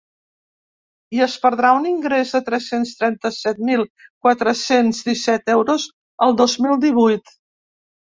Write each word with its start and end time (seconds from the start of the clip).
I 1.15 1.19
es 1.25 1.33
perdrà 1.41 1.73
un 1.79 1.83
ingrés 1.89 2.31
de 2.37 2.39
tres-cents 2.47 2.93
trenta-set 3.01 3.59
mil 3.67 3.83
quatre-cents 4.27 5.03
disset 5.11 5.53
euros 5.57 5.85
el 6.29 6.35
dos 6.41 6.57
mil 6.67 6.81
divuit. 6.87 7.31